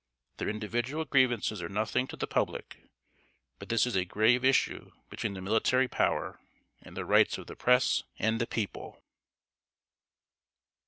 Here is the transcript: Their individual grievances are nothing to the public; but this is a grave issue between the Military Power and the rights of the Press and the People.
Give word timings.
Their 0.37 0.49
individual 0.49 1.05
grievances 1.05 1.61
are 1.61 1.69
nothing 1.69 2.07
to 2.07 2.15
the 2.15 2.25
public; 2.25 2.89
but 3.59 3.69
this 3.69 3.85
is 3.85 3.95
a 3.95 4.03
grave 4.03 4.43
issue 4.43 4.93
between 5.11 5.35
the 5.35 5.41
Military 5.43 5.87
Power 5.87 6.39
and 6.81 6.97
the 6.97 7.05
rights 7.05 7.37
of 7.37 7.45
the 7.45 7.55
Press 7.55 8.01
and 8.17 8.41
the 8.41 8.47
People. 8.47 9.03